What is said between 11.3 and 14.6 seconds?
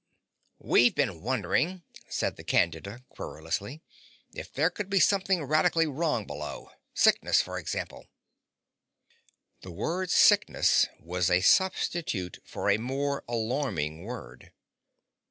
substitute for a more alarming word.